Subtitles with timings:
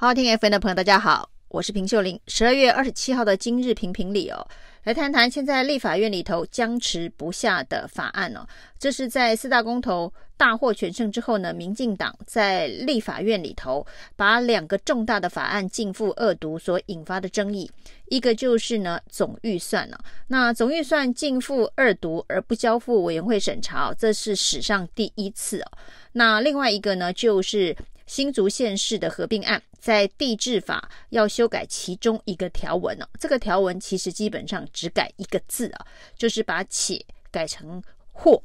[0.00, 2.20] 好，听 FM 的朋友，大家好，我是平秀玲。
[2.28, 4.46] 十二月二十七号的今日评评理哦，
[4.84, 8.46] 来谈谈现在立法院里头僵持不下的法案哦。
[8.78, 13.84] 这是在四大公投大获全胜之后呢，民进党在立法院里头
[14.14, 17.68] 把两个重大的法案进付二读所引发的争议，
[18.06, 19.98] 一个就是呢总预算了。
[20.28, 25.72] 那总预算进付二读而不交付委员会审查，这是史上第一次哦。
[26.12, 27.76] 那另外一个呢就是。
[28.08, 37.80] 新竹县市的合并案，在地制法要修改其中一个条文呢、哦，这个条文其实基本上只改一个字啊，就是把“且”改成
[38.10, 38.42] “或”。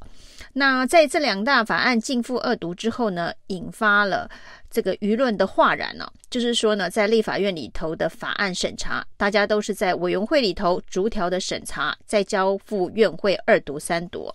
[0.52, 4.30] 那在这两大法案径付二读之后呢，引发了
[4.70, 14.30] 这个舆论的哗然呢、哦，就是说呢，在立法院里头的法案审查，大家都是在委员会里头逐条的审查，再交付院会二读三读。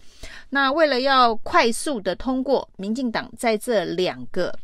[0.49, 4.57] 那为了要快速的通过，民进党在这两个。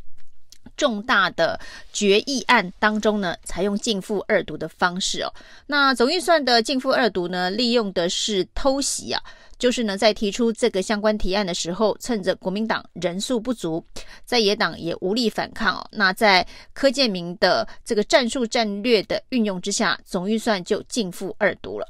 [0.77, 1.59] 重大的
[1.93, 5.33] 决议案当中呢，采用径付二读的方式哦。
[5.67, 9.21] 那总预算的径付二读呢，利用的是偷袭啊，
[9.57, 13.83] 就是呢在提出这个相关提案的时候，趁着国民党人数不足，
[14.25, 15.87] 在野党也无力反抗哦。
[15.91, 21.87] 那在柯建铭的这个战术战略的运用之下，总预算就净负二读了。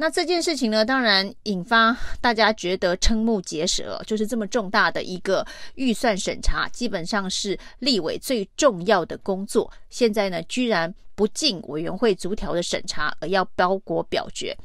[0.00, 14.56] 那这件事情呢，当然引发大家觉得瞠目结舌，就是这么重大的一个预算审查，基本上是立委最重要的工作，现在呢，居然不进委员会逐条的审查，而要包国表决。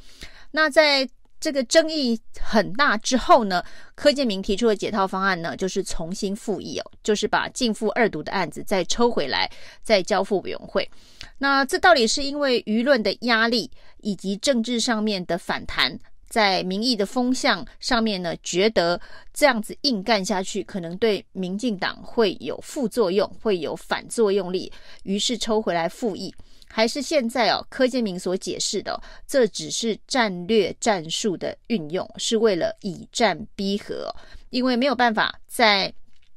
[0.52, 1.06] 那在
[1.46, 9.48] 这个争议很大之后呢，柯建铭提出的解套方案呢，就是重新复议哦，就是把禁复二读的案子再抽回来，
[9.84, 10.90] 再交付委员会。
[11.38, 13.70] 那这到底是因为舆论的压力
[14.02, 19.00] 以及政治上面的反弹，在民意的风向上面呢，觉得
[19.32, 26.34] 这样子硬干下去，可能对民进党会有副作用，会有反作用力，于是抽回来复议。
[26.68, 34.14] 还是现在哦，柯建铭所解释的哦，这只是战略战术的运用，是为了以战逼和，
[34.50, 35.94] 因为没有办法在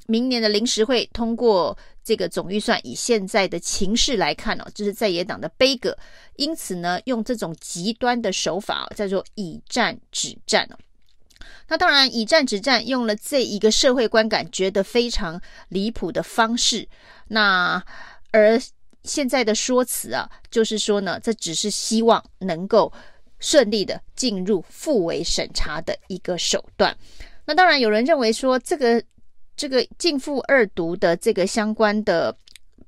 [0.07, 5.97] 明年的临时会通过这个总预算，以现在的情势来看哦，这是在野党的悲歌，
[6.37, 10.79] 因此呢，用这种极端的手法叫做以战止战哦。
[11.67, 16.89] 那当然，以战止战用了这一个社会观感觉得非常离谱的方式，
[17.27, 17.83] 那
[18.31, 18.61] 而。
[19.09, 22.93] 现在的说辞啊，就是说呢，这只是希望能够
[23.41, 26.97] 顺利的进入复委审查的一个手段。
[27.47, 29.03] 那当然，有人认为说，这个
[29.57, 32.37] 这个径付二读的这个相关的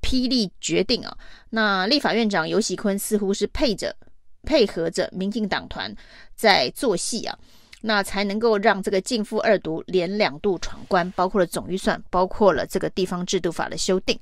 [0.02, 1.16] 霹雳决定啊，
[1.48, 3.96] 那立法院长游喜坤似乎是配着
[4.42, 5.94] 配合着民进党团
[6.36, 7.38] 在做戏啊，
[7.80, 14.18] 那才能够让这个径付二读连两度闯关，包括了总预算，包括了这个地方制度法的修订。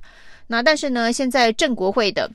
[0.49, 2.29] 那但是呢，现在郑国会的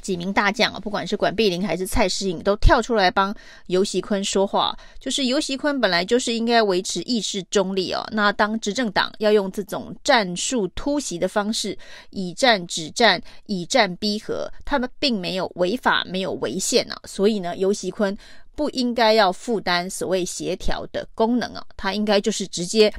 [0.00, 3.34] 几名大将啊，不管是管碧玲还是蔡诗颖，都跳出来帮
[3.66, 4.78] 游锡堃说话。
[5.00, 8.06] 就是游锡堃本来就是应该维持意识中立哦。
[8.12, 11.76] 那当执政党要用这种战术突袭的方式，
[12.10, 16.96] 以战止战，以战逼和，他们并没有违法，没有违宪啊。
[17.04, 18.16] 所以呢，游锡堃
[18.54, 22.92] 不应该要负担所谓协调的功能啊，他应该就是直接，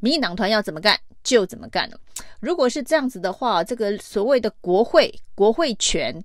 [0.00, 0.98] 民进党团要怎么干。
[1.22, 1.98] 就怎么干了？
[2.40, 6.22] 如果是这样子的话，这个所谓的国会国会权。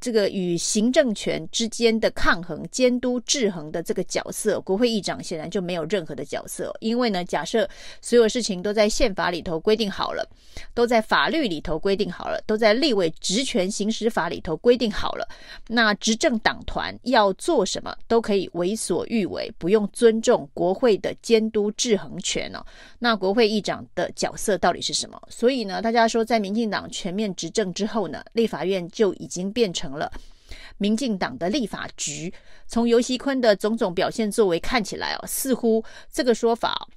[0.00, 6.72] 这个与行政权之间的抗衡、监督制衡的这个角色，国会议长显然就没有任何的角色。
[6.78, 7.68] 因为呢，假设
[8.00, 10.24] 所有事情都在宪法里头规定好了，
[10.72, 15.28] 都在法律里头规定好了，都在立委职权行使法里头规定好了，
[15.66, 22.64] 那执政党团要做什么都可以为所欲为，不用尊重国会的监督制衡权哦。
[23.00, 25.20] 那国会议长的角色到底是什么？
[25.28, 29.87] 所以呢，大家说，在民进党全面执政之后呢，立法院就已经变成。
[29.92, 30.10] 了
[30.78, 32.32] 民进党的立法局，
[32.66, 36.88] 从游锡堃的种种表现作为看起来哦，似乎这个说法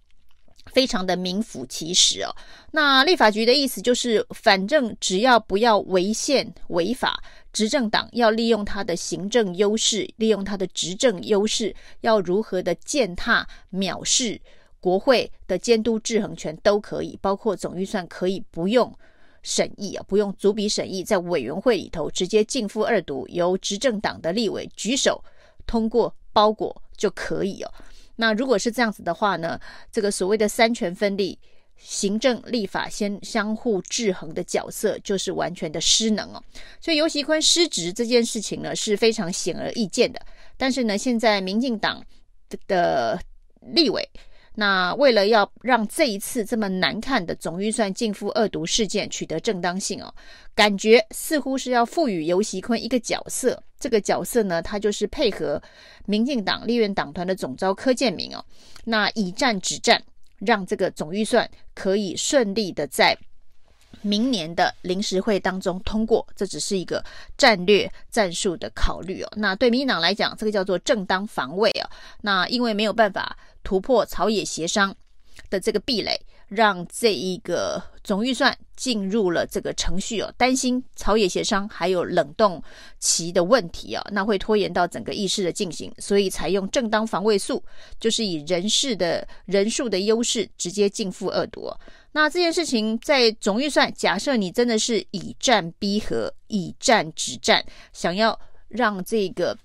[0.74, 2.36] 非常的名副其实哦。
[2.72, 7.22] 那立法局的意思就是，反正只要不要违宪违法，
[7.52, 14.40] 执政党要利用他的行政优势，利用他的执政优势，要如何的践踏藐视
[14.80, 18.96] 国会的监督制衡权都可以，包括总预算可以不用。
[19.44, 25.24] 审议啊，不用逐笔审议，在委员会里头直接径付二读，由执政党的立委举手
[25.66, 27.74] 通过包裹就可以哦。
[28.18, 29.60] 那如果是这样子的话呢，
[29.92, 31.40] 这个所谓的三权分立、
[31.76, 36.44] 行政立法先相互制衡的角色，就是完全的失能哦。
[36.80, 40.22] 所以游锡堃失职这件事情呢，是非常显而易见的。
[40.56, 42.06] 但是呢，现在民进党
[42.68, 43.20] 的
[43.62, 44.08] 立委。
[44.54, 50.14] 那为了要让这一次这么难看的总预算净负二读事件取得正当性哦，
[50.54, 53.62] 感觉似乎是要赋予游习坤一个角色。
[53.80, 55.62] 这个角色呢，他就是配合
[56.06, 58.46] 民进党立院党团的总召柯建明哦，
[58.84, 60.04] 那以战止战，
[60.40, 63.18] 让这个总预算可以顺利的在
[64.02, 66.26] 明年的临时会当中通过。
[66.36, 67.04] 这只是一个
[67.38, 69.32] 战略战术的考虑哦。
[69.36, 71.90] 那对民进党来讲，这个叫做正当防卫哦。
[72.22, 73.38] 那因为没有办法。
[73.64, 74.92] 突破朝野协商
[75.52, 76.20] 的这个壁垒，
[76.52, 80.30] 让这一个总预算进入了这个程序哦。
[80.38, 82.62] 担心朝野协商还有冷冻
[83.00, 87.64] 期的问题啊，那会拖延到整个议事的进行，所以采用正当防卫术，
[88.02, 91.80] 就是以人事的人数的优势直接进付二夺。
[92.12, 98.38] 那这件事情在总预算，假设你真的是以战逼和，以战止战，想要
[98.68, 99.58] 让这个。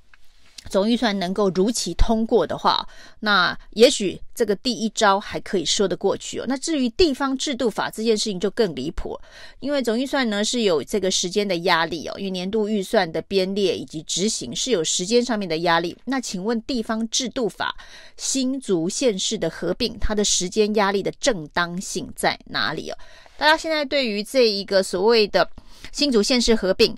[0.69, 2.87] 总预算能够如期通过的话，
[3.21, 6.45] 那也许这个第一招还可以说得过去哦。
[6.49, 9.19] 那至于地方制度法这件事情就更离谱，
[9.61, 15.97] 因为总预算呢是有这个时间的压力哦，因为年度预算的编列以及执行是有时间上面的压力。
[16.05, 17.77] 那请问地方制度法
[18.17, 22.99] 新竹县市的合并，它的时间压力的正当性在哪里哦？
[23.39, 25.49] 大家现在对于这一个所谓的
[25.93, 26.97] 新竹县市合并，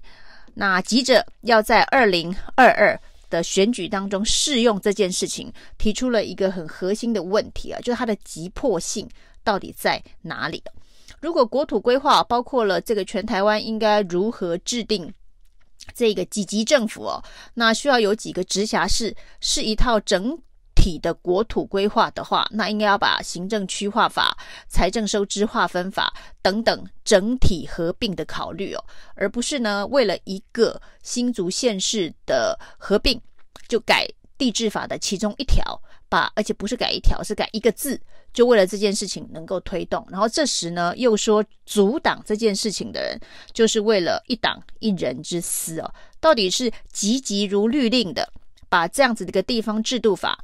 [0.54, 2.98] 那急着要在二零二二。
[3.30, 9.08] 的选举当中适用这件事情，提出了一个很核心的问题啊，就是它的急迫性
[9.42, 10.62] 到底在哪里？
[11.20, 15.12] 如果国土规划包括了这个全台湾应该如何制定
[15.94, 17.22] 这个几级政府哦，
[17.54, 20.38] 那需要有几个直辖市，是一套整
[20.78, 24.38] 体的国土规划的话，那应该要把行政区划法、
[24.68, 28.84] 财政收支划分法等等整体合并的考虑哦，
[29.16, 33.20] 而不是呢为了一个新竹县市的合并
[33.66, 34.08] 就改
[34.38, 35.60] 地制法的其中一条，
[36.08, 38.00] 把而且不是改一条，是改一个字，
[38.32, 43.20] 就为了这件事情能够推动，然后这时呢又说阻挡这件事情的人
[43.52, 48.32] 就是为了一党一人之私哦，到底是急急如律令的
[48.68, 50.38] 把这样子的一个地方制度法。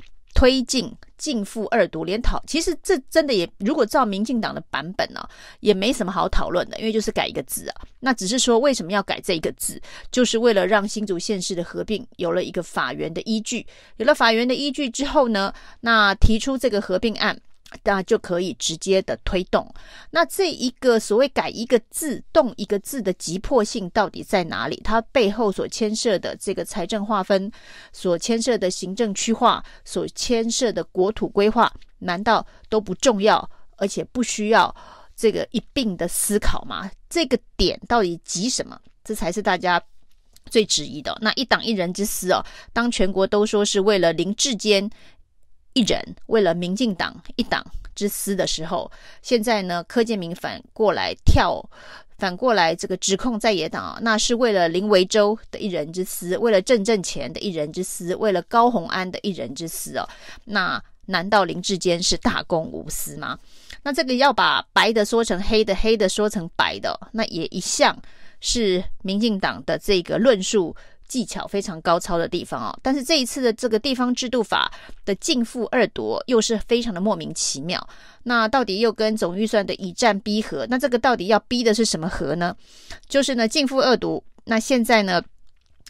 [0.45, 5.31] 推进径付二读连讨，其实这真的也，如果照民进党的版本呢、啊，
[5.61, 7.81] 也没什么好讨论的，因为就是改一个字啊。
[7.99, 9.81] 那只是说为什么要改这一个字，
[10.11, 15.51] 就是为了让新竹县市的合并有了一个法源的依据，有了法源的依据之后呢，
[15.81, 17.41] 那提出这个合并案。
[17.83, 19.67] 那就可以直接的推动。
[20.11, 24.81] 那这一个所谓改一个字、动一个字的急迫性到底在哪里？
[24.85, 27.51] 它背后所牵涉的这个财政划分、
[27.93, 34.75] 所牵涉的行政区划、所牵涉的国土规划，难道都不重要，而且不需要
[35.17, 36.91] 这个一并的思考吗？
[37.09, 38.79] 这个点到底急什么？
[39.03, 39.83] 这才是大家
[40.51, 41.17] 最质疑的。
[41.21, 44.91] 那一党一人之私哦，当全国都说是为了林志坚。
[45.75, 48.91] 一人为了民进党一党之私的时候，
[49.23, 51.63] 现在呢，柯建铭反过来跳，
[52.17, 60.09] 反过来这个指控在野党啊，那是为了林维洲的一人之私，为了郑正干的一人之私，为了高虹安的一人之私哦。
[60.45, 63.39] 那难道林志坚是大公无私吗？
[63.83, 67.97] 那这个要把白的说成黑的，黑的说成白的，那也一向
[68.41, 70.75] 是民进党的这个论述。
[71.07, 74.73] 技巧非常高超的地方哦，但是这一次的这个地方制度法
[75.05, 77.87] 的径付二夺又是非常的莫名其妙。
[78.23, 80.67] 那到底又跟总预算的以战逼和？
[80.69, 82.57] 那这个到底要逼的是什么和呢？
[83.09, 85.23] 就是呢径付二夺，那现在呢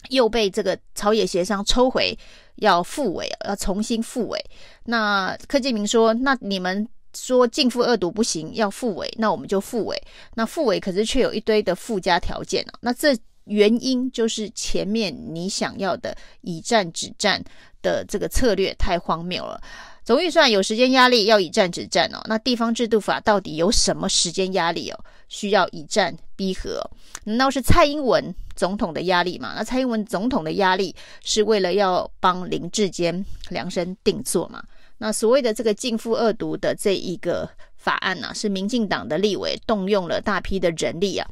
[0.09, 2.17] 又被这个朝野协商抽回，
[2.57, 4.39] 要复委，要重新复委。
[4.83, 9.99] 那柯建铭说，那你们说径付二读不行，要复委，那我们就复委。
[10.35, 13.17] 那复委可是却有一堆的附加条件啊，那这。
[13.45, 17.43] 原因就是前面你想要的以战止战
[17.81, 19.61] 的这个策略太荒谬了。
[20.03, 22.21] 总预算有时间压力，要以战止战哦。
[22.25, 24.99] 那地方制度法到底有什么时间压力哦？
[25.27, 26.79] 需要以战逼和？
[27.23, 29.55] 难道是蔡英文总统的压力吗？
[29.57, 34.63] 那蔡英文总统的压力是为了要帮林志坚量身定做吗？
[34.99, 41.27] 那所谓的这个径付二毒的这一个法案呢、是民进党的立委动用了大批的人力啊。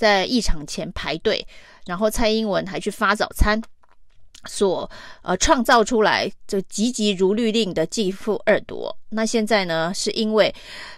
[0.00, 1.46] 在议场前排队，
[1.84, 3.60] 然后蔡英文还去发早餐，
[4.46, 4.90] 所
[5.20, 8.88] 呃创造出来这急急如律令的继父二读。
[9.10, 10.54] 那现在呢，是因为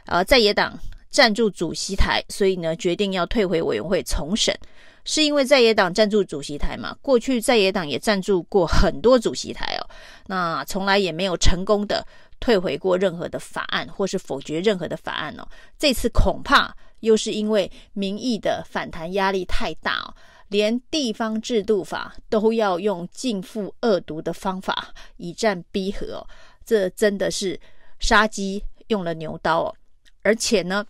[0.06, 0.78] 呃在野党
[1.10, 4.56] 占住主席台，所以呢决定要退回委员会重审。
[5.04, 6.96] 是因为在野党占住主席台嘛？
[7.02, 9.82] 过去在野党也占住过很多主席台哦，
[10.28, 12.06] 那从来也没有成功的
[12.38, 15.48] 退回过任何的法案，或是否决任何的法案哦。
[15.76, 16.72] 这次恐怕。
[17.02, 20.14] 又是因为民意的反弹压力太大哦，
[20.48, 26.26] 连地方制度法都要用径付二读的方法以战逼和哦，
[26.64, 27.60] 这真的是
[27.98, 29.74] 杀鸡用了牛刀哦，
[30.22, 30.84] 而且呢，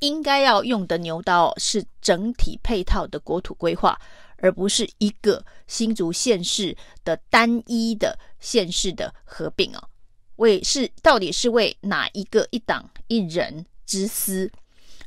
[0.00, 3.98] 应该要用的牛刀是整体配套的国土规划，
[4.38, 9.88] 而不是一个新竹县市的单一的县市的合并哦。
[10.36, 14.50] 为是到底是为哪一个一党一人之私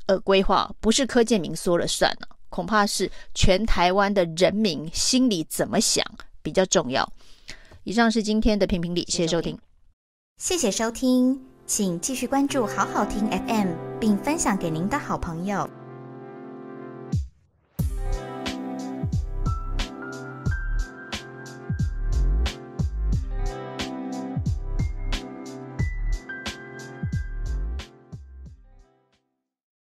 [0.07, 0.69] 呃规划？
[0.79, 6.03] 不是柯建明说了算了，恐怕是全台湾的人民心里怎么想
[6.41, 7.07] 比较重要。
[7.83, 9.57] 以上是今天的评评理，谢谢收听，
[10.37, 15.69] 谢谢收听，请继续关注好好听 FM，并分享给您的好朋友。